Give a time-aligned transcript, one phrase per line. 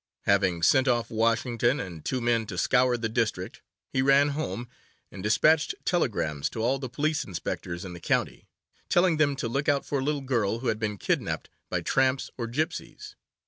[0.23, 3.61] Having sent off Washington and the two men to scour the district,
[3.93, 4.67] he ran home,
[5.11, 8.47] and despatched telegrams to all the police inspectors in the county,
[8.89, 12.31] telling them to look out for a little girl who had been kidnapped by tramps
[12.35, 13.13] or gypsies.